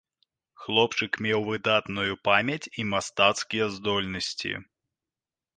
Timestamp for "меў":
1.25-1.43